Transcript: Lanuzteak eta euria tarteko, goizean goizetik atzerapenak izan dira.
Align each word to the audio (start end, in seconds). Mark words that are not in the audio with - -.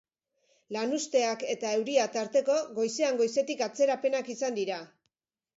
Lanuzteak 0.77 1.43
eta 1.55 1.75
euria 1.81 2.07
tarteko, 2.17 2.57
goizean 2.79 3.21
goizetik 3.23 3.63
atzerapenak 3.69 4.33
izan 4.37 4.59
dira. 4.63 4.85